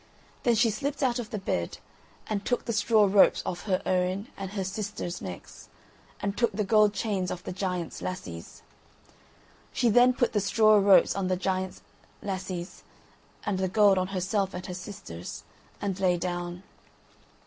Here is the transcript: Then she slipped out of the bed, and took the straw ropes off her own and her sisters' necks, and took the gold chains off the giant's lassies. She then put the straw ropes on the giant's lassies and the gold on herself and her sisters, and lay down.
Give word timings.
Then 0.41 0.55
she 0.55 0.71
slipped 0.71 1.03
out 1.03 1.19
of 1.19 1.29
the 1.29 1.37
bed, 1.37 1.77
and 2.25 2.43
took 2.43 2.65
the 2.65 2.73
straw 2.73 3.05
ropes 3.05 3.43
off 3.45 3.65
her 3.65 3.83
own 3.85 4.29
and 4.35 4.53
her 4.53 4.63
sisters' 4.63 5.21
necks, 5.21 5.69
and 6.19 6.35
took 6.35 6.51
the 6.53 6.63
gold 6.63 6.95
chains 6.95 7.29
off 7.29 7.43
the 7.43 7.51
giant's 7.51 8.01
lassies. 8.01 8.63
She 9.71 9.89
then 9.89 10.13
put 10.13 10.33
the 10.33 10.39
straw 10.41 10.77
ropes 10.79 11.15
on 11.15 11.27
the 11.27 11.37
giant's 11.37 11.83
lassies 12.23 12.83
and 13.45 13.59
the 13.59 13.67
gold 13.69 13.99
on 13.99 14.07
herself 14.07 14.55
and 14.55 14.65
her 14.65 14.73
sisters, 14.73 15.43
and 15.79 15.99
lay 15.99 16.17
down. 16.17 16.63